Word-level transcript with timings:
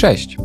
Cześć! 0.00 0.36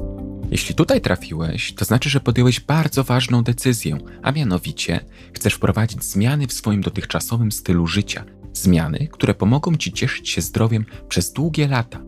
Jeśli 0.51 0.75
tutaj 0.75 1.01
trafiłeś, 1.01 1.73
to 1.73 1.85
znaczy, 1.85 2.09
że 2.09 2.19
podjąłeś 2.19 2.59
bardzo 2.59 3.03
ważną 3.03 3.43
decyzję, 3.43 3.97
a 4.23 4.31
mianowicie 4.31 4.99
chcesz 5.33 5.53
wprowadzić 5.53 6.03
zmiany 6.03 6.47
w 6.47 6.53
swoim 6.53 6.81
dotychczasowym 6.81 7.51
stylu 7.51 7.87
życia. 7.87 8.25
Zmiany, 8.53 9.07
które 9.11 9.33
pomogą 9.33 9.75
Ci 9.75 9.93
cieszyć 9.93 10.29
się 10.29 10.41
zdrowiem 10.41 10.85
przez 11.09 11.33
długie 11.33 11.67
lata. 11.67 11.99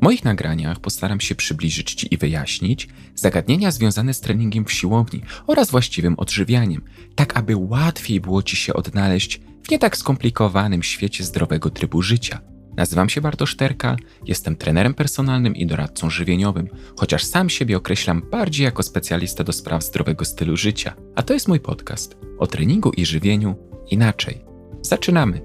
W 0.00 0.02
moich 0.02 0.24
nagraniach 0.24 0.80
postaram 0.80 1.20
się 1.20 1.34
przybliżyć 1.34 1.94
Ci 1.94 2.14
i 2.14 2.16
wyjaśnić 2.16 2.88
zagadnienia 3.14 3.70
związane 3.70 4.14
z 4.14 4.20
treningiem 4.20 4.64
w 4.64 4.72
siłowni 4.72 5.20
oraz 5.46 5.70
właściwym 5.70 6.14
odżywianiem, 6.18 6.82
tak 7.14 7.36
aby 7.36 7.56
łatwiej 7.56 8.20
było 8.20 8.42
Ci 8.42 8.56
się 8.56 8.74
odnaleźć 8.74 9.40
w 9.62 9.70
nie 9.70 9.78
tak 9.78 9.96
skomplikowanym 9.96 10.82
świecie 10.82 11.24
zdrowego 11.24 11.70
trybu 11.70 12.02
życia– 12.02 12.40
Nazywam 12.76 13.08
się 13.08 13.20
Bartosz 13.20 13.56
Terka, 13.56 13.96
jestem 14.26 14.56
trenerem 14.56 14.94
personalnym 14.94 15.56
i 15.56 15.66
doradcą 15.66 16.10
żywieniowym, 16.10 16.68
chociaż 16.96 17.24
sam 17.24 17.50
siebie 17.50 17.76
określam 17.76 18.22
bardziej 18.30 18.64
jako 18.64 18.82
specjalista 18.82 19.44
do 19.44 19.52
spraw 19.52 19.84
zdrowego 19.84 20.24
stylu 20.24 20.56
życia. 20.56 20.94
A 21.14 21.22
to 21.22 21.34
jest 21.34 21.48
mój 21.48 21.60
podcast 21.60 22.16
o 22.38 22.46
treningu 22.46 22.90
i 22.90 23.06
żywieniu 23.06 23.54
inaczej. 23.90 24.44
Zaczynamy! 24.82 25.40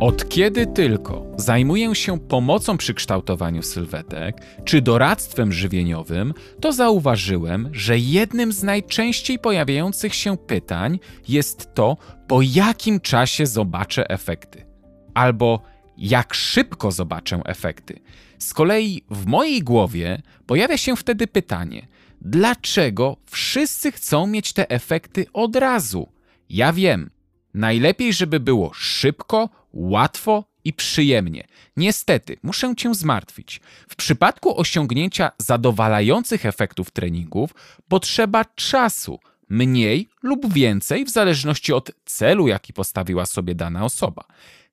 Od 0.00 0.28
kiedy 0.28 0.66
tylko 0.66 1.29
zajmuję 1.40 1.94
się 1.94 2.18
pomocą 2.18 2.76
przy 2.76 2.94
kształtowaniu 2.94 3.62
sylwetek 3.62 4.36
czy 4.64 4.82
doradztwem 4.82 5.52
żywieniowym, 5.52 6.34
to 6.60 6.72
zauważyłem, 6.72 7.68
że 7.72 7.98
jednym 7.98 8.52
z 8.52 8.62
najczęściej 8.62 9.38
pojawiających 9.38 10.14
się 10.14 10.36
pytań 10.36 10.98
jest 11.28 11.74
to, 11.74 11.96
po 12.28 12.42
jakim 12.42 13.00
czasie 13.00 13.46
zobaczę 13.46 14.10
efekty. 14.10 14.66
Albo 15.14 15.62
jak 15.96 16.34
szybko 16.34 16.92
zobaczę 16.92 17.40
efekty. 17.44 18.00
Z 18.38 18.54
kolei 18.54 19.04
w 19.10 19.26
mojej 19.26 19.62
głowie 19.62 20.22
pojawia 20.46 20.76
się 20.76 20.96
wtedy 20.96 21.26
pytanie, 21.26 21.88
dlaczego 22.20 23.16
wszyscy 23.30 23.92
chcą 23.92 24.26
mieć 24.26 24.52
te 24.52 24.70
efekty 24.70 25.26
od 25.32 25.56
razu? 25.56 26.12
Ja 26.48 26.72
wiem, 26.72 27.10
najlepiej, 27.54 28.12
żeby 28.12 28.40
było 28.40 28.70
szybko, 28.74 29.48
łatwo 29.72 30.49
i 30.64 30.72
przyjemnie. 30.72 31.46
Niestety, 31.76 32.36
muszę 32.42 32.74
cię 32.76 32.94
zmartwić. 32.94 33.60
W 33.88 33.96
przypadku 33.96 34.60
osiągnięcia 34.60 35.30
zadowalających 35.38 36.46
efektów 36.46 36.90
treningów 36.90 37.54
potrzeba 37.88 38.44
czasu, 38.44 39.18
mniej 39.48 40.08
lub 40.22 40.52
więcej, 40.52 41.04
w 41.04 41.10
zależności 41.10 41.72
od 41.72 41.90
celu, 42.04 42.48
jaki 42.48 42.72
postawiła 42.72 43.26
sobie 43.26 43.54
dana 43.54 43.84
osoba. 43.84 44.24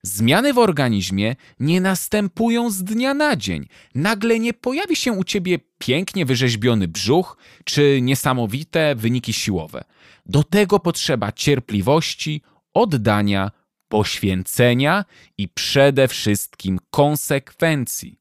Zmiany 0.03 0.53
w 0.53 0.57
organizmie 0.57 1.35
nie 1.59 1.81
następują 1.81 2.71
z 2.71 2.83
dnia 2.83 3.13
na 3.13 3.35
dzień. 3.35 3.67
Nagle 3.95 4.39
nie 4.39 4.53
pojawi 4.53 4.95
się 4.95 5.11
u 5.11 5.23
ciebie 5.23 5.59
pięknie 5.77 6.25
wyrzeźbiony 6.25 6.87
brzuch 6.87 7.37
czy 7.63 7.99
niesamowite 8.01 8.95
wyniki 8.95 9.33
siłowe. 9.33 9.83
Do 10.25 10.43
tego 10.43 10.79
potrzeba 10.79 11.31
cierpliwości, 11.31 12.41
oddania, 12.73 13.51
poświęcenia 13.89 15.05
i 15.37 15.47
przede 15.47 16.07
wszystkim 16.07 16.79
konsekwencji. 16.89 18.19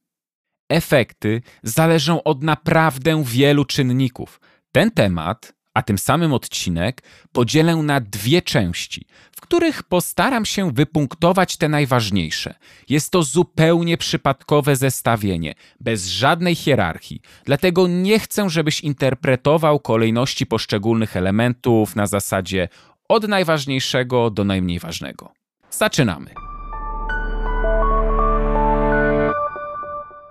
Efekty 0.68 1.42
zależą 1.62 2.22
od 2.22 2.42
naprawdę 2.42 3.24
wielu 3.24 3.64
czynników. 3.64 4.40
Ten 4.72 4.90
temat, 4.90 5.56
a 5.74 5.82
tym 5.82 5.98
samym 5.98 6.32
odcinek, 6.32 7.02
podzielę 7.32 7.76
na 7.76 8.00
dwie 8.00 8.42
części, 8.42 9.06
w 9.36 9.40
których 9.40 9.82
postaram 9.82 10.44
się 10.44 10.72
wypunktować 10.72 11.56
te 11.56 11.68
najważniejsze. 11.68 12.54
Jest 12.88 13.10
to 13.10 13.22
zupełnie 13.22 13.96
przypadkowe 13.96 14.76
zestawienie, 14.76 15.54
bez 15.80 16.06
żadnej 16.06 16.54
hierarchii, 16.54 17.20
dlatego 17.44 17.86
nie 17.86 18.18
chcę, 18.18 18.50
żebyś 18.50 18.80
interpretował 18.80 19.80
kolejności 19.80 20.46
poszczególnych 20.46 21.16
elementów 21.16 21.96
na 21.96 22.06
zasadzie 22.06 22.68
od 23.08 23.28
najważniejszego 23.28 24.30
do 24.30 24.44
najmniej 24.44 24.78
ważnego. 24.78 25.32
Zaczynamy. 25.76 26.30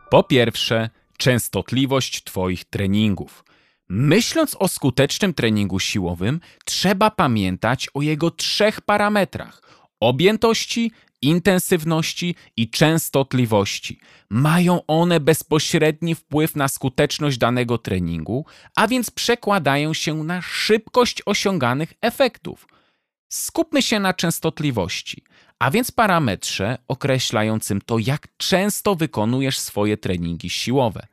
Po 0.09 0.23
pierwsze, 0.23 0.89
częstotliwość 1.17 2.23
Twoich 2.23 2.65
treningów. 2.65 3.45
Myśląc 3.89 4.55
o 4.59 4.67
skutecznym 4.67 5.33
treningu 5.33 5.79
siłowym, 5.79 6.39
trzeba 6.65 7.11
pamiętać 7.11 7.87
o 7.93 8.01
jego 8.01 8.31
trzech 8.31 8.81
parametrach: 8.81 9.61
objętości, 9.99 10.91
intensywności 11.21 12.35
i 12.57 12.69
częstotliwości. 12.69 13.99
Mają 14.29 14.85
one 14.87 15.19
bezpośredni 15.19 16.15
wpływ 16.15 16.55
na 16.55 16.67
skuteczność 16.67 17.37
danego 17.37 17.77
treningu, 17.77 18.45
a 18.75 18.87
więc 18.87 19.11
przekładają 19.11 19.93
się 19.93 20.23
na 20.23 20.41
szybkość 20.41 21.21
osiąganych 21.25 21.93
efektów. 22.01 22.67
Skupmy 23.35 23.81
się 23.81 23.99
na 23.99 24.13
częstotliwości, 24.13 25.23
a 25.59 25.71
więc 25.71 25.91
parametrze 25.91 26.77
określającym 26.87 27.81
to, 27.81 27.99
jak 27.99 28.27
często 28.37 28.95
wykonujesz 28.95 29.59
swoje 29.59 29.97
treningi 29.97 30.49
siłowe. 30.49 31.07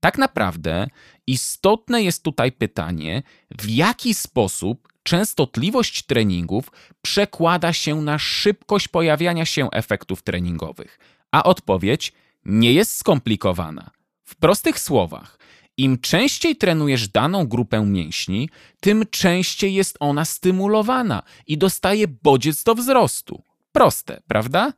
Tak 0.00 0.18
naprawdę 0.18 0.86
istotne 1.26 2.02
jest 2.02 2.22
tutaj 2.22 2.52
pytanie, 2.52 3.22
w 3.58 3.70
jaki 3.70 4.14
sposób 4.14 4.88
częstotliwość 5.02 6.02
treningów 6.02 6.70
przekłada 7.02 7.72
się 7.72 8.02
na 8.02 8.18
szybkość 8.18 8.88
pojawiania 8.88 9.44
się 9.44 9.70
efektów 9.70 10.22
treningowych. 10.22 10.98
A 11.32 11.42
odpowiedź 11.42 12.12
nie 12.44 12.72
jest 12.72 12.96
skomplikowana. 12.96 13.90
W 14.24 14.36
prostych 14.36 14.78
słowach, 14.78 15.38
im 15.76 15.98
częściej 15.98 16.56
trenujesz 16.56 17.08
daną 17.08 17.46
grupę 17.46 17.86
mięśni, 17.86 18.48
tym 18.80 19.04
częściej 19.10 19.74
jest 19.74 19.96
ona 20.00 20.24
stymulowana 20.24 21.22
i 21.46 21.58
dostaje 21.58 22.08
bodziec 22.08 22.62
do 22.62 22.74
wzrostu. 22.74 23.42
Proste, 23.72 24.22
prawda? 24.28 24.72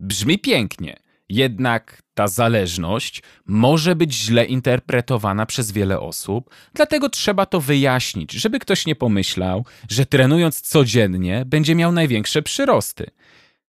Brzmi 0.00 0.38
pięknie, 0.38 1.00
jednak 1.28 2.02
ta 2.14 2.28
zależność 2.28 3.22
może 3.46 3.96
być 3.96 4.14
źle 4.14 4.44
interpretowana 4.44 5.46
przez 5.46 5.72
wiele 5.72 6.00
osób, 6.00 6.50
dlatego 6.74 7.08
trzeba 7.08 7.46
to 7.46 7.60
wyjaśnić, 7.60 8.32
żeby 8.32 8.58
ktoś 8.58 8.86
nie 8.86 8.96
pomyślał, 8.96 9.64
że 9.88 10.06
trenując 10.06 10.60
codziennie 10.60 11.44
będzie 11.46 11.74
miał 11.74 11.92
największe 11.92 12.42
przyrosty. 12.42 13.10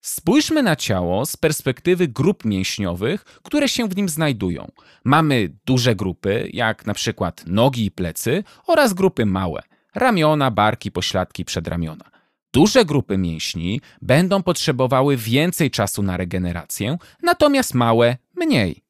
Spójrzmy 0.00 0.62
na 0.62 0.76
ciało 0.76 1.26
z 1.26 1.36
perspektywy 1.36 2.08
grup 2.08 2.44
mięśniowych, 2.44 3.24
które 3.24 3.68
się 3.68 3.88
w 3.88 3.96
nim 3.96 4.08
znajdują. 4.08 4.70
Mamy 5.04 5.52
duże 5.66 5.96
grupy, 5.96 6.50
jak 6.52 6.86
na 6.86 6.94
przykład 6.94 7.44
nogi 7.46 7.84
i 7.84 7.90
plecy, 7.90 8.44
oraz 8.66 8.94
grupy 8.94 9.26
małe 9.26 9.62
ramiona, 9.94 10.50
barki, 10.50 10.92
pośladki, 10.92 11.44
przedramiona. 11.44 12.04
Duże 12.52 12.84
grupy 12.84 13.18
mięśni 13.18 13.80
będą 14.02 14.42
potrzebowały 14.42 15.16
więcej 15.16 15.70
czasu 15.70 16.02
na 16.02 16.16
regenerację, 16.16 16.98
natomiast 17.22 17.74
małe 17.74 18.16
mniej. 18.36 18.87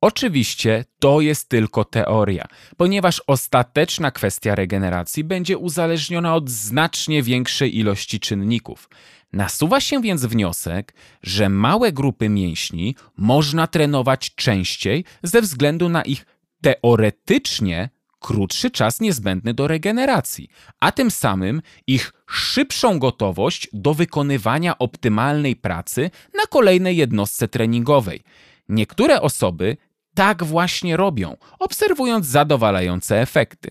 Oczywiście 0.00 0.84
to 0.98 1.20
jest 1.20 1.48
tylko 1.48 1.84
teoria, 1.84 2.46
ponieważ 2.76 3.22
ostateczna 3.26 4.10
kwestia 4.10 4.54
regeneracji 4.54 5.24
będzie 5.24 5.58
uzależniona 5.58 6.34
od 6.34 6.50
znacznie 6.50 7.22
większej 7.22 7.78
ilości 7.78 8.20
czynników. 8.20 8.88
Nasuwa 9.32 9.80
się 9.80 10.02
więc 10.02 10.24
wniosek, 10.24 10.94
że 11.22 11.48
małe 11.48 11.92
grupy 11.92 12.28
mięśni 12.28 12.94
można 13.16 13.66
trenować 13.66 14.34
częściej 14.34 15.04
ze 15.22 15.42
względu 15.42 15.88
na 15.88 16.02
ich 16.02 16.26
teoretycznie 16.60 17.90
krótszy 18.20 18.70
czas 18.70 19.00
niezbędny 19.00 19.54
do 19.54 19.68
regeneracji, 19.68 20.48
a 20.80 20.92
tym 20.92 21.10
samym 21.10 21.62
ich 21.86 22.12
szybszą 22.26 22.98
gotowość 22.98 23.68
do 23.72 23.94
wykonywania 23.94 24.78
optymalnej 24.78 25.56
pracy 25.56 26.10
na 26.34 26.46
kolejnej 26.46 26.96
jednostce 26.96 27.48
treningowej. 27.48 28.22
Niektóre 28.68 29.20
osoby 29.20 29.76
tak 30.18 30.44
właśnie 30.44 30.96
robią, 30.96 31.36
obserwując 31.58 32.26
zadowalające 32.26 33.20
efekty. 33.20 33.70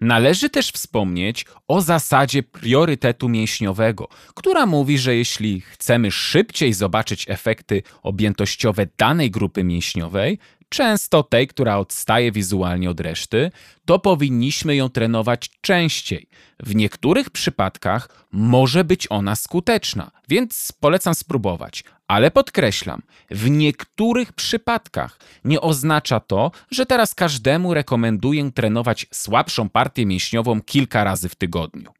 Należy 0.00 0.50
też 0.50 0.70
wspomnieć 0.70 1.44
o 1.68 1.80
zasadzie 1.80 2.42
priorytetu 2.42 3.28
mięśniowego, 3.28 4.08
która 4.34 4.66
mówi, 4.66 4.98
że 4.98 5.16
jeśli 5.16 5.60
chcemy 5.60 6.10
szybciej 6.10 6.72
zobaczyć 6.72 7.30
efekty 7.30 7.82
objętościowe 8.02 8.86
danej 8.98 9.30
grupy 9.30 9.64
mięśniowej, 9.64 10.38
często 10.68 11.22
tej, 11.22 11.48
która 11.48 11.78
odstaje 11.78 12.32
wizualnie 12.32 12.90
od 12.90 13.00
reszty, 13.00 13.50
to 13.84 13.98
powinniśmy 13.98 14.76
ją 14.76 14.88
trenować 14.88 15.50
częściej. 15.60 16.28
W 16.60 16.74
niektórych 16.74 17.30
przypadkach 17.30 18.26
może 18.32 18.84
być 18.84 19.06
ona 19.10 19.36
skuteczna, 19.36 20.10
więc 20.28 20.72
polecam 20.80 21.14
spróbować. 21.14 21.84
Ale 22.08 22.30
podkreślam, 22.30 23.02
w 23.30 23.50
niektórych 23.50 24.32
przypadkach 24.32 25.18
nie 25.44 25.60
oznacza 25.60 26.20
to, 26.20 26.50
że 26.70 26.86
teraz 26.86 27.14
każdemu 27.14 27.74
rekomenduję 27.74 28.52
trenować 28.52 29.06
słabszą 29.12 29.68
partię 29.68 30.06
mięśniową 30.06 30.62
kilka 30.62 31.04
razy 31.04 31.28
w 31.28 31.34
tygodniu. 31.34 31.92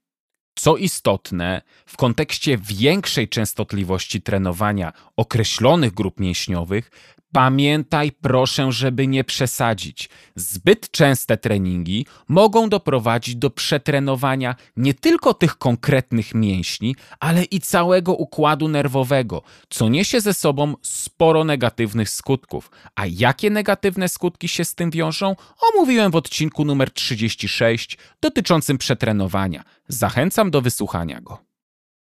Co 0.58 0.76
istotne, 0.76 1.62
w 1.86 1.96
kontekście 1.96 2.58
większej 2.58 3.28
częstotliwości 3.28 4.22
trenowania 4.22 4.92
określonych 5.16 5.94
grup 5.94 6.20
mięśniowych, 6.20 6.90
Pamiętaj 7.36 8.12
proszę, 8.12 8.72
żeby 8.72 9.06
nie 9.06 9.24
przesadzić. 9.24 10.08
Zbyt 10.36 10.90
częste 10.90 11.36
treningi 11.36 12.06
mogą 12.28 12.68
doprowadzić 12.68 13.36
do 13.36 13.50
przetrenowania 13.50 14.54
nie 14.76 14.94
tylko 14.94 15.34
tych 15.34 15.58
konkretnych 15.58 16.34
mięśni, 16.34 16.96
ale 17.20 17.44
i 17.44 17.60
całego 17.60 18.14
układu 18.14 18.68
nerwowego, 18.68 19.42
co 19.68 19.88
niesie 19.88 20.20
ze 20.20 20.34
sobą 20.34 20.74
sporo 20.82 21.44
negatywnych 21.44 22.10
skutków. 22.10 22.70
A 22.94 23.06
jakie 23.06 23.50
negatywne 23.50 24.08
skutki 24.08 24.48
się 24.48 24.64
z 24.64 24.74
tym 24.74 24.90
wiążą? 24.90 25.36
Omówiłem 25.74 26.12
w 26.12 26.16
odcinku 26.16 26.64
numer 26.64 26.92
36 26.92 27.98
dotyczącym 28.20 28.78
przetrenowania. 28.78 29.64
Zachęcam 29.88 30.50
do 30.50 30.62
wysłuchania 30.62 31.20
go. 31.20 31.38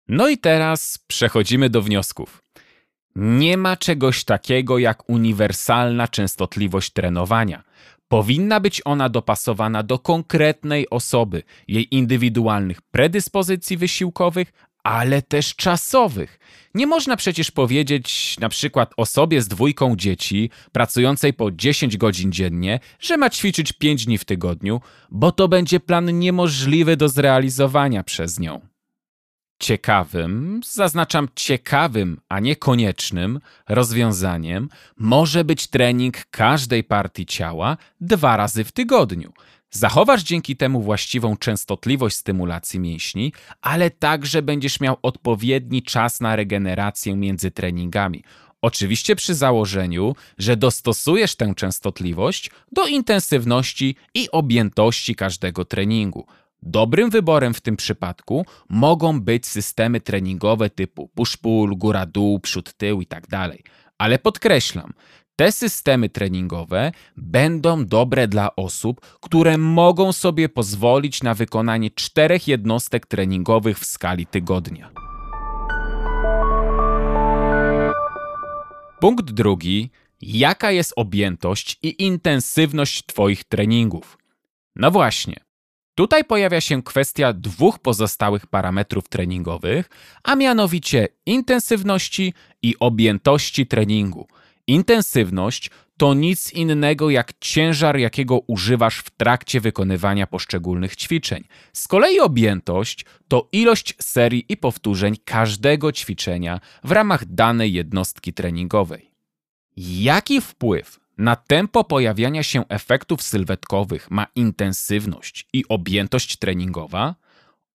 No 0.08 0.28
i 0.28 0.38
teraz 0.38 1.00
przechodzimy 1.08 1.70
do 1.70 1.82
wniosków. 1.82 2.44
Nie 3.16 3.58
ma 3.58 3.78
czegoś 3.78 4.24
takiego 4.24 4.78
jak 4.78 5.10
uniwersalna 5.10 6.08
częstotliwość 6.08 6.92
trenowania. 6.92 7.64
Powinna 8.08 8.60
być 8.60 8.82
ona 8.86 9.10
dopasowana 9.10 9.84
do 9.84 10.00
konkretnej 10.00 10.90
osoby, 10.90 11.44
jej 11.68 11.96
indywidualnych 11.96 12.82
predyspozycji 12.82 13.78
wysiłkowych, 13.78 14.54
ale 14.84 15.22
też 15.22 15.56
czasowych. 15.56 16.40
Nie 16.76 16.88
można 16.88 17.16
przecież 17.16 17.52
powiedzieć 17.52 18.36
na 18.40 18.50
przykład 18.50 18.94
osobie 18.98 19.42
z 19.42 19.48
dwójką 19.48 19.96
dzieci, 19.96 20.50
pracującej 20.72 21.34
po 21.34 21.52
10 21.52 21.98
godzin 21.98 22.32
dziennie, 22.32 22.80
że 23.00 23.18
ma 23.18 23.30
ćwiczyć 23.30 23.74
5 23.74 24.06
dni 24.06 24.18
w 24.18 24.26
tygodniu, 24.26 24.82
bo 25.12 25.32
to 25.32 25.48
będzie 25.48 25.80
plan 25.80 26.20
niemożliwy 26.20 26.98
do 26.98 27.10
zrealizowania 27.10 28.04
przez 28.04 28.40
nią. 28.40 28.73
Ciekawym, 29.64 30.62
zaznaczam 30.66 31.28
ciekawym, 31.36 32.22
a 32.30 32.40
nie 32.40 32.56
koniecznym 32.56 33.40
rozwiązaniem 33.70 34.70
może 34.98 35.44
być 35.44 35.68
trening 35.68 36.26
każdej 36.32 36.84
partii 36.84 37.26
ciała 37.26 37.78
dwa 38.02 38.38
razy 38.38 38.64
w 38.64 38.72
tygodniu. 38.72 39.34
Zachowasz 39.72 40.24
dzięki 40.24 40.56
temu 40.56 40.82
właściwą 40.82 41.38
częstotliwość 41.38 42.16
stymulacji 42.16 42.80
mięśni, 42.80 43.34
ale 43.62 43.90
także 43.92 44.42
będziesz 44.42 44.80
miał 44.80 44.98
odpowiedni 45.02 45.84
czas 45.84 46.22
na 46.22 46.36
regenerację 46.36 47.16
między 47.16 47.52
treningami. 47.52 48.24
Oczywiście 48.62 49.16
przy 49.16 49.36
założeniu, 49.36 50.16
że 50.38 50.58
dostosujesz 50.58 51.36
tę 51.36 51.54
częstotliwość 51.56 52.52
do 52.72 52.88
intensywności 52.88 53.96
i 54.14 54.32
objętości 54.32 55.16
każdego 55.16 55.66
treningu. 55.66 56.26
Dobrym 56.66 57.10
wyborem 57.10 57.54
w 57.54 57.62
tym 57.62 57.78
przypadku 57.78 58.46
mogą 58.70 59.22
być 59.22 59.48
systemy 59.48 60.02
treningowe 60.02 60.70
typu 60.70 61.10
push-pull, 61.16 61.78
góra-dół, 61.78 62.40
przód-tył 62.40 63.00
itd. 63.00 63.28
Tak 63.30 63.52
Ale 63.98 64.20
podkreślam, 64.20 64.94
te 65.36 65.52
systemy 65.52 66.10
treningowe 66.10 66.92
będą 67.18 67.86
dobre 67.86 68.28
dla 68.28 68.56
osób, 68.56 69.02
które 69.22 69.58
mogą 69.58 70.12
sobie 70.12 70.50
pozwolić 70.50 71.24
na 71.24 71.34
wykonanie 71.34 71.92
czterech 71.92 72.48
jednostek 72.48 73.06
treningowych 73.06 73.80
w 73.80 73.86
skali 73.86 74.26
tygodnia. 74.26 74.92
Punkt 79.00 79.32
drugi. 79.32 79.90
Jaka 80.22 80.72
jest 80.72 80.94
objętość 80.96 81.80
i 81.82 82.04
intensywność 82.04 83.06
Twoich 83.06 83.44
treningów? 83.44 84.18
No 84.76 84.92
właśnie, 84.92 85.36
Tutaj 85.96 86.26
pojawia 86.26 86.62
się 86.62 86.84
kwestia 86.84 87.34
dwóch 87.34 87.80
pozostałych 87.80 88.48
parametrów 88.48 89.10
treningowych, 89.10 89.90
a 90.24 90.36
mianowicie 90.36 91.08
intensywności 91.26 92.34
i 92.62 92.76
objętości 92.80 93.68
treningu. 93.68 94.28
Intensywność 94.68 95.70
to 95.98 96.14
nic 96.14 96.54
innego 96.54 97.10
jak 97.10 97.34
ciężar, 97.40 97.98
jakiego 97.98 98.40
używasz 98.40 99.00
w 99.00 99.10
trakcie 99.10 99.62
wykonywania 99.62 100.28
poszczególnych 100.28 100.96
ćwiczeń. 100.96 101.44
Z 101.74 101.88
kolei 101.88 102.20
objętość 102.20 103.06
to 103.28 103.50
ilość 103.52 103.96
serii 104.02 104.46
i 104.50 104.58
powtórzeń 104.58 105.16
każdego 105.26 105.92
ćwiczenia 105.92 106.60
w 106.84 106.92
ramach 106.92 107.26
danej 107.26 107.74
jednostki 107.74 108.34
treningowej. 108.34 109.12
Jaki 109.78 110.42
wpływ 110.42 111.03
na 111.18 111.36
tempo 111.36 111.84
pojawiania 111.84 112.44
się 112.44 112.64
efektów 112.70 113.24
sylwetkowych 113.24 114.12
ma 114.12 114.28
intensywność 114.36 115.48
i 115.54 115.64
objętość 115.70 116.38
treningowa? 116.38 117.16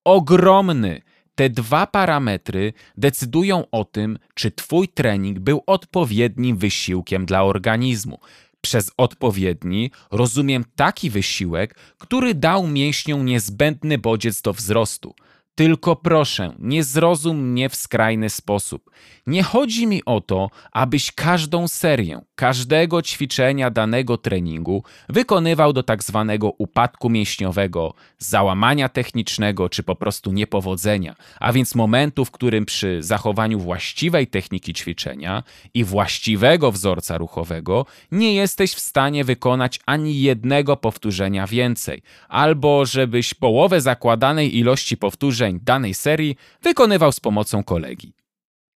Ogromny. 0.04 1.02
Te 1.34 1.50
dwa 1.50 1.86
parametry 1.86 2.72
decydują 2.96 3.64
o 3.70 3.84
tym, 3.84 4.18
czy 4.34 4.50
Twój 4.50 4.88
trening 4.88 5.38
był 5.38 5.62
odpowiednim 5.66 6.56
wysiłkiem 6.56 7.26
dla 7.26 7.44
organizmu. 7.44 8.18
Przez 8.60 8.90
odpowiedni 8.96 9.90
rozumiem 10.10 10.64
taki 10.76 11.10
wysiłek, 11.10 11.74
który 11.98 12.34
dał 12.34 12.66
mięśniom 12.66 13.24
niezbędny 13.24 13.98
bodziec 13.98 14.42
do 14.42 14.52
wzrostu. 14.52 15.14
Tylko 15.58 15.96
proszę, 15.96 16.54
nie 16.58 16.84
zrozum 16.84 17.50
mnie 17.50 17.68
w 17.68 17.76
skrajny 17.76 18.30
sposób. 18.30 18.90
Nie 19.26 19.42
chodzi 19.42 19.86
mi 19.86 20.04
o 20.04 20.20
to, 20.20 20.50
abyś 20.72 21.12
każdą 21.12 21.68
serię, 21.68 22.20
każdego 22.34 23.02
ćwiczenia 23.02 23.70
danego 23.70 24.16
treningu 24.16 24.82
wykonywał 25.08 25.72
do 25.72 25.82
tak 25.82 26.04
zwanego 26.04 26.52
upadku 26.58 27.10
mięśniowego, 27.10 27.94
załamania 28.18 28.88
technicznego 28.88 29.68
czy 29.68 29.82
po 29.82 29.96
prostu 29.96 30.32
niepowodzenia, 30.32 31.14
a 31.40 31.52
więc 31.52 31.74
momentu, 31.74 32.24
w 32.24 32.30
którym 32.30 32.64
przy 32.64 33.02
zachowaniu 33.02 33.58
właściwej 33.58 34.26
techniki 34.26 34.74
ćwiczenia 34.74 35.42
i 35.74 35.84
właściwego 35.84 36.72
wzorca 36.72 37.18
ruchowego 37.18 37.86
nie 38.12 38.34
jesteś 38.34 38.74
w 38.74 38.80
stanie 38.80 39.24
wykonać 39.24 39.80
ani 39.86 40.20
jednego 40.20 40.76
powtórzenia 40.76 41.46
więcej, 41.46 42.02
albo 42.28 42.86
żebyś 42.86 43.34
połowę 43.34 43.80
zakładanej 43.80 44.58
ilości 44.58 44.96
powtórzeń 44.96 45.47
danej 45.52 45.94
serii 45.94 46.36
wykonywał 46.62 47.12
z 47.12 47.20
pomocą 47.20 47.64
kolegi. 47.64 48.12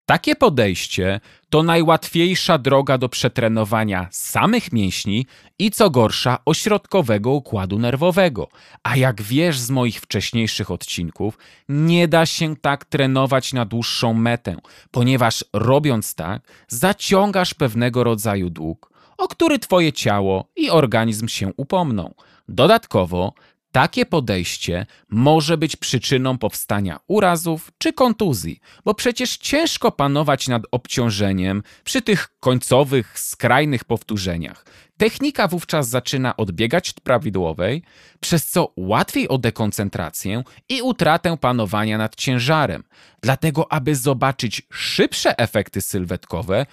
Takie 0.06 0.36
podejście 0.36 1.20
to 1.50 1.62
najłatwiejsza 1.62 2.58
droga 2.58 2.98
do 2.98 3.08
przetrenowania 3.08 4.08
samych 4.10 4.72
mięśni 4.72 5.26
i 5.58 5.70
co 5.70 5.90
gorsza 5.90 6.38
ośrodkowego 6.44 7.30
układu 7.30 7.78
nerwowego. 7.78 8.48
A 8.82 8.96
jak 8.96 9.22
wiesz 9.22 9.58
z 9.58 9.70
moich 9.70 10.00
wcześniejszych 10.00 10.70
odcinków, 10.70 11.38
nie 11.68 12.08
da 12.08 12.26
się 12.26 12.56
tak 12.56 12.84
trenować 12.84 13.52
na 13.52 13.64
dłuższą 13.64 14.14
metę, 14.14 14.56
ponieważ 14.90 15.44
robiąc 15.52 16.14
tak, 16.14 16.42
zaciągasz 16.68 17.54
pewnego 17.54 18.04
rodzaju 18.04 18.50
dług, 18.50 18.92
o 19.18 19.28
który 19.28 19.58
twoje 19.58 19.92
ciało 19.92 20.48
i 20.56 20.70
organizm 20.70 21.28
się 21.28 21.50
upomną. 21.56 22.14
Dodatkowo 22.48 23.34
takie 23.72 24.06
podejście 24.06 24.86
może 25.08 25.58
być 25.58 25.76
przyczyną 25.76 26.38
powstania 26.38 27.00
urazów 27.06 27.72
czy 27.78 27.92
kontuzji, 27.92 28.60
bo 28.84 28.94
przecież 28.94 29.36
ciężko 29.36 29.92
panować 29.92 30.48
nad 30.48 30.62
obciążeniem 30.70 31.62
przy 31.84 32.02
tych 32.02 32.28
końcowych, 32.40 33.18
skrajnych 33.18 33.84
powtórzeniach. 33.84 34.64
Technika 34.96 35.48
wówczas 35.48 35.88
zaczyna 35.88 36.36
odbiegać 36.36 36.90
od 36.90 37.00
prawidłowej, 37.00 37.82
przez 38.20 38.46
co 38.46 38.72
łatwiej 38.76 39.28
o 39.28 39.38
dekoncentrację 39.38 40.42
i 40.68 40.82
utratę 40.82 41.36
panowania 41.36 41.98
nad 41.98 42.16
ciężarem. 42.16 42.84
Dlatego, 43.22 43.72
aby 43.72 43.96
zobaczyć 43.96 44.62
szybsze 44.72 45.38
efekty 45.38 45.80
sylwetkowe, 45.80 46.66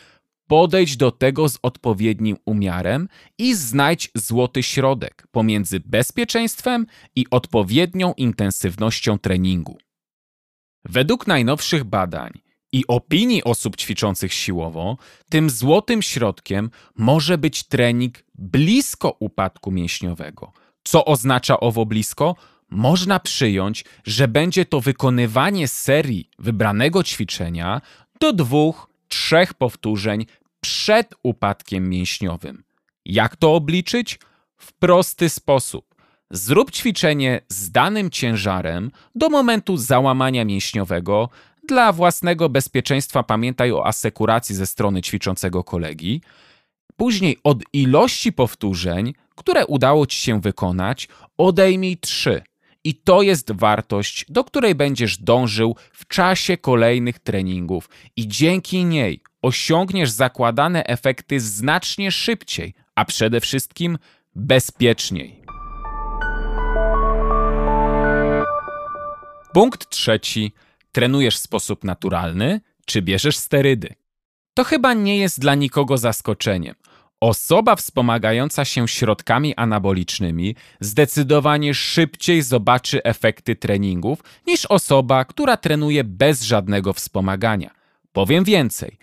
Podejdź 0.50 0.98
do 0.98 1.12
tego 1.12 1.50
z 1.50 1.60
odpowiednim 1.62 2.38
umiarem 2.46 3.08
i 3.38 3.56
znajdź 3.56 4.10
złoty 4.16 4.64
środek 4.64 5.28
pomiędzy 5.32 5.80
bezpieczeństwem 5.80 6.86
i 7.16 7.26
odpowiednią 7.32 8.14
intensywnością 8.14 9.20
treningu. 9.20 9.78
Według 10.86 11.28
najnowszych 11.28 11.84
badań 11.84 12.32
i 12.72 12.88
opinii 12.88 13.44
osób 13.44 13.76
ćwiczących 13.76 14.34
siłowo, 14.34 14.98
tym 15.30 15.50
złotym 15.50 16.02
środkiem 16.02 16.70
może 16.96 17.38
być 17.38 17.64
trening 17.64 18.24
blisko 18.36 19.16
upadku 19.20 19.72
mięśniowego. 19.72 20.52
Co 20.84 21.06
oznacza 21.06 21.60
owo 21.60 21.86
blisko? 21.86 22.36
Można 22.70 23.20
przyjąć, 23.20 23.86
że 24.04 24.28
będzie 24.28 24.66
to 24.66 24.82
wykonywanie 24.82 25.68
serii 25.68 26.30
wybranego 26.40 27.04
ćwiczenia 27.04 27.82
do 28.20 28.34
dwóch, 28.34 28.90
trzech 29.10 29.54
powtórzeń 29.54 30.26
przed 30.62 31.16
upadkiem 31.24 31.90
mięśniowym. 31.90 32.64
Jak 33.06 33.36
to 33.36 33.56
obliczyć? 33.56 34.20
W 34.58 34.74
prosty 34.74 35.30
sposób. 35.30 35.96
Zrób 36.32 36.72
ćwiczenie 36.72 37.42
z 37.48 37.72
danym 37.72 38.10
ciężarem 38.10 38.92
do 39.16 39.30
momentu 39.30 39.78
załamania 39.78 40.46
mięśniowego. 40.46 41.30
Dla 41.68 41.94
własnego 41.94 42.50
bezpieczeństwa 42.50 43.24
pamiętaj 43.24 43.72
o 43.72 43.88
asekuracji 43.88 44.56
ze 44.56 44.68
strony 44.68 45.02
ćwiczącego 45.02 45.64
kolegi. 45.64 46.22
Później 46.98 47.38
od 47.44 47.58
ilości 47.74 48.34
powtórzeń, 48.34 49.14
które 49.36 49.66
udało 49.66 50.06
ci 50.06 50.20
się 50.20 50.42
wykonać, 50.42 51.08
odejmij 51.38 51.98
3 51.98 52.42
I 52.84 52.96
to 52.96 53.22
jest 53.22 53.52
wartość, 53.52 54.26
do 54.30 54.44
której 54.44 54.76
będziesz 54.76 55.18
dążył 55.18 55.76
w 55.94 56.08
czasie 56.08 56.58
kolejnych 56.58 57.20
treningów, 57.20 57.90
i 58.16 58.28
dzięki 58.28 58.86
niej 58.86 59.22
osiągniesz 59.42 60.10
zakładane 60.10 60.84
efekty 60.84 61.40
znacznie 61.40 62.12
szybciej, 62.12 62.74
a 62.96 63.06
przede 63.06 63.40
wszystkim 63.40 63.98
bezpieczniej. 64.36 65.44
Punkt 69.54 69.90
trzeci. 69.90 70.54
Trenujesz 70.92 71.36
w 71.36 71.42
sposób 71.42 71.84
naturalny, 71.84 72.62
czy 72.86 73.02
bierzesz 73.02 73.38
sterydy? 73.38 73.96
To 74.54 74.64
chyba 74.64 74.94
nie 74.94 75.18
jest 75.18 75.40
dla 75.40 75.56
nikogo 75.56 75.98
zaskoczeniem. 75.98 76.76
Osoba 77.20 77.76
wspomagająca 77.76 78.66
się 78.66 78.88
środkami 78.88 79.56
anabolicznymi 79.56 80.56
zdecydowanie 80.80 81.74
szybciej 81.74 82.42
zobaczy 82.42 83.04
efekty 83.04 83.56
treningów 83.56 84.24
niż 84.48 84.66
osoba, 84.66 85.26
która 85.26 85.58
trenuje 85.58 86.04
bez 86.04 86.44
żadnego 86.44 86.94
wspomagania. 86.94 87.72
Powiem 88.12 88.44
więcej, 88.44 88.98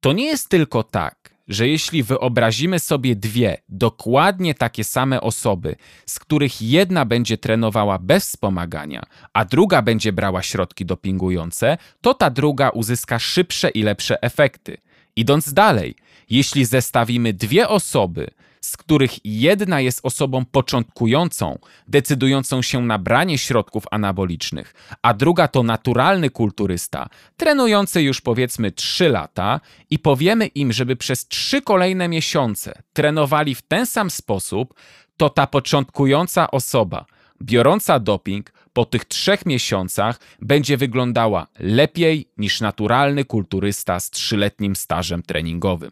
to 0.00 0.12
nie 0.12 0.24
jest 0.24 0.48
tylko 0.48 0.82
tak, 0.82 1.34
że 1.48 1.68
jeśli 1.68 2.02
wyobrazimy 2.02 2.78
sobie 2.78 3.16
dwie 3.16 3.56
dokładnie 3.68 4.54
takie 4.54 4.84
same 4.84 5.20
osoby, 5.20 5.76
z 6.06 6.18
których 6.18 6.62
jedna 6.62 7.04
będzie 7.04 7.38
trenowała 7.38 7.98
bez 7.98 8.26
wspomagania, 8.26 9.02
a 9.32 9.44
druga 9.44 9.82
będzie 9.82 10.12
brała 10.12 10.42
środki 10.42 10.86
dopingujące, 10.86 11.78
to 12.00 12.14
ta 12.14 12.30
druga 12.30 12.68
uzyska 12.68 13.18
szybsze 13.18 13.70
i 13.70 13.82
lepsze 13.82 14.22
efekty. 14.22 14.76
Idąc 15.16 15.52
dalej, 15.52 15.94
jeśli 16.30 16.64
zestawimy 16.64 17.32
dwie 17.32 17.68
osoby, 17.68 18.30
z 18.60 18.76
których 18.76 19.26
jedna 19.26 19.80
jest 19.80 20.00
osobą 20.02 20.44
początkującą, 20.44 21.58
decydującą 21.88 22.62
się 22.62 22.82
na 22.82 22.98
branie 22.98 23.38
środków 23.38 23.84
anabolicznych, 23.90 24.74
a 25.02 25.14
druga 25.14 25.48
to 25.48 25.62
naturalny 25.62 26.30
kulturysta, 26.30 27.08
trenujący 27.36 28.02
już 28.02 28.20
powiedzmy 28.20 28.72
3 28.72 29.08
lata, 29.08 29.60
i 29.90 29.98
powiemy 29.98 30.46
im, 30.46 30.72
żeby 30.72 30.96
przez 30.96 31.28
3 31.28 31.62
kolejne 31.62 32.08
miesiące 32.08 32.82
trenowali 32.92 33.54
w 33.54 33.62
ten 33.62 33.86
sam 33.86 34.10
sposób, 34.10 34.74
to 35.16 35.30
ta 35.30 35.46
początkująca 35.46 36.50
osoba, 36.50 37.06
biorąca 37.42 37.98
doping, 37.98 38.52
po 38.72 38.84
tych 38.84 39.04
trzech 39.04 39.46
miesiącach 39.46 40.20
będzie 40.40 40.76
wyglądała 40.76 41.46
lepiej 41.58 42.28
niż 42.38 42.60
naturalny 42.60 43.24
kulturysta 43.24 44.00
z 44.00 44.10
trzyletnim 44.10 44.76
stażem 44.76 45.22
treningowym. 45.22 45.90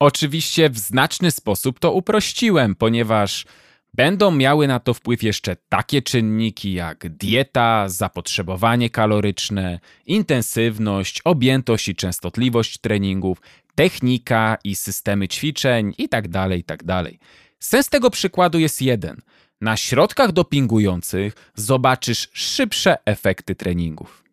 Oczywiście 0.00 0.70
w 0.70 0.78
znaczny 0.78 1.30
sposób 1.30 1.78
to 1.78 1.92
uprościłem, 1.92 2.74
ponieważ 2.74 3.46
będą 3.94 4.30
miały 4.30 4.68
na 4.68 4.80
to 4.80 4.94
wpływ 4.94 5.22
jeszcze 5.22 5.56
takie 5.68 6.02
czynniki 6.02 6.72
jak 6.72 7.08
dieta, 7.08 7.88
zapotrzebowanie 7.88 8.90
kaloryczne, 8.90 9.80
intensywność, 10.06 11.20
objętość 11.24 11.88
i 11.88 11.94
częstotliwość 11.94 12.78
treningów, 12.78 13.38
technika 13.74 14.58
i 14.64 14.76
systemy 14.76 15.28
ćwiczeń 15.28 15.94
itd. 15.98 16.28
Tak 16.32 16.50
itd. 16.50 16.84
Tak 16.86 17.12
Sens 17.60 17.88
tego 17.88 18.10
przykładu 18.10 18.58
jest 18.58 18.82
jeden. 18.82 19.22
Na 19.60 19.76
środkach 19.76 20.32
dopingujących 20.32 21.34
zobaczysz 21.54 22.28
szybsze 22.32 22.96
efekty 23.04 23.54
treningów. 23.54 24.24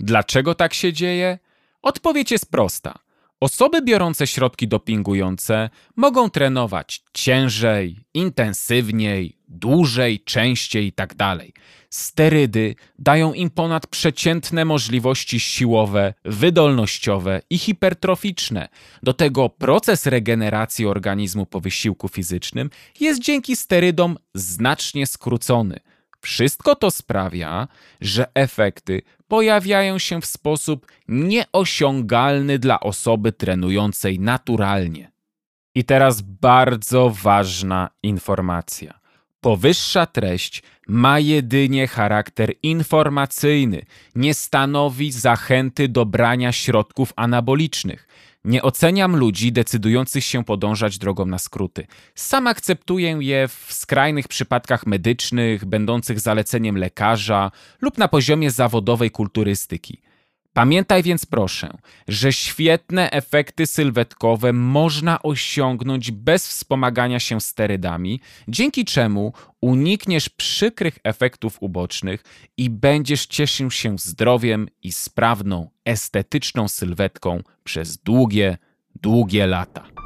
Dlaczego 0.00 0.54
tak 0.54 0.74
się 0.74 0.92
dzieje? 0.92 1.38
Odpowiedź 1.82 2.30
jest 2.30 2.50
prosta. 2.50 3.05
Osoby 3.40 3.82
biorące 3.82 4.26
środki 4.26 4.68
dopingujące 4.68 5.70
mogą 5.96 6.30
trenować 6.30 7.02
ciężej, 7.12 7.96
intensywniej, 8.14 9.36
dłużej, 9.48 10.20
częściej 10.20 10.84
itd. 10.84 11.14
Tak 11.16 11.40
Sterydy 11.90 12.74
dają 12.98 13.32
im 13.32 13.50
ponadprzeciętne 13.50 14.64
możliwości 14.64 15.40
siłowe, 15.40 16.14
wydolnościowe 16.24 17.42
i 17.50 17.58
hipertroficzne. 17.58 18.68
Do 19.02 19.14
tego 19.14 19.48
proces 19.48 20.06
regeneracji 20.06 20.86
organizmu 20.86 21.46
po 21.46 21.60
wysiłku 21.60 22.08
fizycznym 22.08 22.70
jest 23.00 23.20
dzięki 23.20 23.56
sterydom 23.56 24.16
znacznie 24.34 25.06
skrócony. 25.06 25.80
Wszystko 26.20 26.74
to 26.74 26.90
sprawia, 26.90 27.68
że 28.00 28.26
efekty 28.34 29.02
pojawiają 29.28 29.98
się 29.98 30.20
w 30.20 30.26
sposób 30.26 30.86
nieosiągalny 31.08 32.58
dla 32.58 32.80
osoby 32.80 33.32
trenującej 33.32 34.20
naturalnie. 34.20 35.12
I 35.74 35.84
teraz 35.84 36.20
bardzo 36.22 37.10
ważna 37.10 37.90
informacja. 38.02 39.00
Powyższa 39.46 40.06
treść 40.06 40.62
ma 40.88 41.18
jedynie 41.18 41.86
charakter 41.86 42.52
informacyjny, 42.62 43.82
nie 44.14 44.34
stanowi 44.34 45.12
zachęty 45.12 45.88
do 45.88 46.06
brania 46.06 46.52
środków 46.52 47.12
anabolicznych. 47.16 48.08
Nie 48.44 48.62
oceniam 48.62 49.16
ludzi 49.16 49.52
decydujących 49.52 50.24
się 50.24 50.44
podążać 50.44 50.98
drogą 50.98 51.26
na 51.26 51.38
skróty. 51.38 51.86
Sam 52.14 52.46
akceptuję 52.46 53.18
je 53.20 53.48
w 53.48 53.66
skrajnych 53.70 54.28
przypadkach 54.28 54.86
medycznych, 54.86 55.64
będących 55.64 56.20
zaleceniem 56.20 56.78
lekarza 56.78 57.50
lub 57.80 57.98
na 57.98 58.08
poziomie 58.08 58.50
zawodowej 58.50 59.10
kulturystyki. 59.10 60.00
Pamiętaj 60.56 61.02
więc 61.02 61.26
proszę, 61.26 61.70
że 62.08 62.32
świetne 62.32 63.10
efekty 63.10 63.66
sylwetkowe 63.66 64.52
można 64.52 65.22
osiągnąć 65.22 66.10
bez 66.10 66.48
wspomagania 66.48 67.20
się 67.20 67.40
sterydami, 67.40 68.20
dzięki 68.48 68.84
czemu 68.84 69.32
unikniesz 69.60 70.28
przykrych 70.28 70.98
efektów 71.04 71.56
ubocznych 71.60 72.24
i 72.56 72.70
będziesz 72.70 73.26
cieszył 73.26 73.70
się 73.70 73.98
zdrowiem 73.98 74.68
i 74.82 74.92
sprawną, 74.92 75.70
estetyczną 75.84 76.68
sylwetką 76.68 77.42
przez 77.64 77.98
długie, 77.98 78.58
długie 79.02 79.46
lata. 79.46 80.05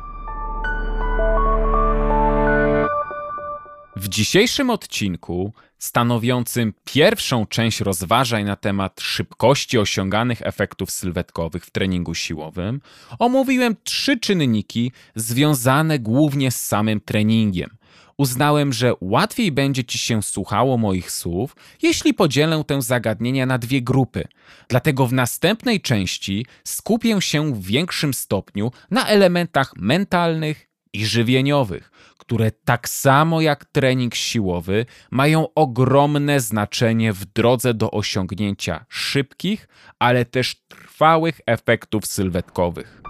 W 3.97 4.09
dzisiejszym 4.09 4.71
odcinku, 4.71 5.53
stanowiącym 5.79 6.75
pierwszą 6.85 7.47
część 7.47 7.81
rozważań 7.81 8.45
na 8.45 8.57
temat 8.57 9.01
szybkości 9.01 9.79
osiąganych 9.79 10.43
efektów 10.43 10.91
sylwetkowych 10.91 11.65
w 11.65 11.71
treningu 11.71 12.15
siłowym, 12.15 12.81
omówiłem 13.19 13.77
trzy 13.85 14.19
czynniki 14.19 14.93
związane 15.15 15.99
głównie 15.99 16.51
z 16.51 16.67
samym 16.67 17.01
treningiem. 17.01 17.71
Uznałem, 18.17 18.73
że 18.73 18.93
łatwiej 19.01 19.53
będzie 19.53 19.85
Ci 19.85 19.99
się 19.99 20.23
słuchało 20.23 20.79
moich 20.79 21.11
słów, 21.11 21.57
jeśli 21.83 22.15
podzielę 22.15 22.65
tę 22.67 22.83
zagadnienie 22.83 23.47
na 23.47 23.59
dwie 23.59 23.83
grupy. 23.83 24.25
Dlatego 24.69 25.07
w 25.07 25.13
następnej 25.13 25.81
części 25.81 26.47
skupię 26.65 27.21
się 27.21 27.55
w 27.55 27.63
większym 27.65 28.15
stopniu 28.15 28.73
na 28.91 29.07
elementach 29.07 29.73
mentalnych 29.77 30.69
i 30.93 31.07
żywieniowych, 31.07 31.91
które 32.31 32.51
tak 32.51 32.89
samo 32.89 33.41
jak 33.41 33.65
trening 33.65 34.15
siłowy 34.15 34.87
mają 35.11 35.55
ogromne 35.55 36.41
znaczenie 36.41 37.13
w 37.13 37.25
drodze 37.25 37.75
do 37.75 37.91
osiągnięcia 37.91 38.85
szybkich, 38.89 39.69
ale 39.99 40.25
też 40.25 40.57
trwałych 40.69 41.41
efektów 41.47 42.07
sylwetkowych. 42.07 43.03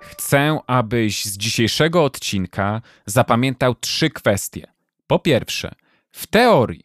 Chcę, 0.00 0.58
abyś 0.66 1.24
z 1.24 1.36
dzisiejszego 1.38 2.04
odcinka 2.04 2.82
zapamiętał 3.06 3.74
trzy 3.74 4.10
kwestie. 4.10 4.66
Po 5.06 5.18
pierwsze, 5.18 5.74
w 6.10 6.26
teorii, 6.26 6.84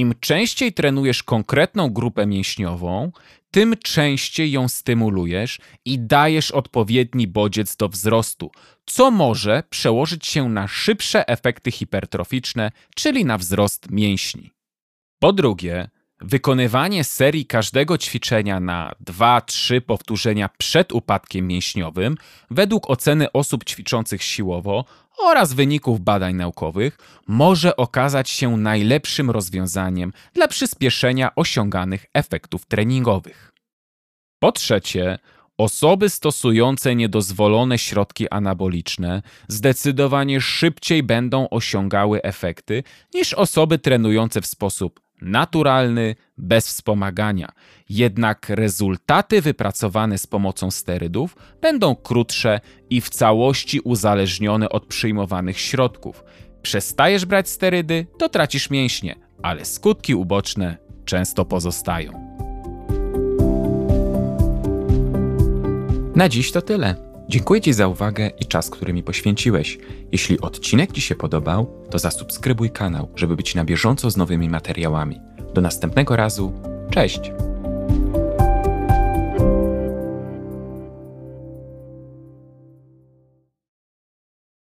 im 0.00 0.14
częściej 0.20 0.72
trenujesz 0.72 1.22
konkretną 1.22 1.90
grupę 1.90 2.26
mięśniową, 2.26 3.12
tym 3.50 3.74
częściej 3.84 4.50
ją 4.50 4.68
stymulujesz 4.68 5.58
i 5.84 5.98
dajesz 5.98 6.50
odpowiedni 6.50 7.26
bodziec 7.26 7.76
do 7.76 7.88
wzrostu, 7.88 8.50
co 8.86 9.10
może 9.10 9.62
przełożyć 9.70 10.26
się 10.26 10.48
na 10.48 10.68
szybsze 10.68 11.28
efekty 11.28 11.70
hipertroficzne, 11.70 12.70
czyli 12.94 13.24
na 13.24 13.38
wzrost 13.38 13.90
mięśni. 13.90 14.50
Po 15.18 15.32
drugie, 15.32 15.88
wykonywanie 16.20 17.04
serii 17.04 17.46
każdego 17.46 17.98
ćwiczenia 17.98 18.60
na 18.60 18.92
2-3 19.04 19.80
powtórzenia 19.80 20.50
przed 20.58 20.92
upadkiem 20.92 21.46
mięśniowym, 21.46 22.16
według 22.50 22.90
oceny 22.90 23.32
osób 23.32 23.64
ćwiczących 23.64 24.22
siłowo 24.22 24.84
oraz 25.18 25.52
wyników 25.52 26.00
badań 26.00 26.34
naukowych, 26.34 26.98
może 27.28 27.76
okazać 27.76 28.30
się 28.30 28.56
najlepszym 28.56 29.30
rozwiązaniem 29.30 30.12
dla 30.32 30.48
przyspieszenia 30.48 31.34
osiąganych 31.34 32.06
efektów 32.14 32.66
treningowych. 32.66 33.52
Po 34.38 34.52
trzecie, 34.52 35.18
osoby 35.58 36.10
stosujące 36.10 36.94
niedozwolone 36.94 37.78
środki 37.78 38.28
anaboliczne 38.28 39.22
zdecydowanie 39.48 40.40
szybciej 40.40 41.02
będą 41.02 41.48
osiągały 41.50 42.22
efekty 42.22 42.82
niż 43.14 43.34
osoby 43.34 43.78
trenujące 43.78 44.40
w 44.40 44.46
sposób 44.46 45.07
naturalny, 45.20 46.16
bez 46.38 46.68
wspomagania. 46.68 47.52
Jednak 47.88 48.48
rezultaty 48.48 49.42
wypracowane 49.42 50.18
z 50.18 50.26
pomocą 50.26 50.70
sterydów 50.70 51.36
będą 51.60 51.96
krótsze 51.96 52.60
i 52.90 53.00
w 53.00 53.10
całości 53.10 53.80
uzależnione 53.80 54.68
od 54.68 54.86
przyjmowanych 54.86 55.60
środków. 55.60 56.24
Przestajesz 56.62 57.24
brać 57.24 57.48
sterydy, 57.48 58.06
to 58.18 58.28
tracisz 58.28 58.70
mięśnie, 58.70 59.16
ale 59.42 59.64
skutki 59.64 60.14
uboczne 60.14 60.76
często 61.04 61.44
pozostają. 61.44 62.28
Na 66.16 66.28
dziś 66.28 66.52
to 66.52 66.62
tyle. 66.62 67.07
Dziękuję 67.28 67.60
Ci 67.60 67.72
za 67.72 67.88
uwagę 67.88 68.30
i 68.40 68.46
czas, 68.46 68.70
który 68.70 68.92
mi 68.92 69.02
poświęciłeś. 69.02 69.78
Jeśli 70.12 70.40
odcinek 70.40 70.92
Ci 70.92 71.00
się 71.00 71.14
podobał, 71.14 71.84
to 71.90 71.98
zasubskrybuj 71.98 72.70
kanał, 72.70 73.08
żeby 73.16 73.36
być 73.36 73.54
na 73.54 73.64
bieżąco 73.64 74.10
z 74.10 74.16
nowymi 74.16 74.48
materiałami. 74.48 75.20
Do 75.54 75.60
następnego 75.60 76.16
razu. 76.16 76.52
Cześć! 76.90 77.20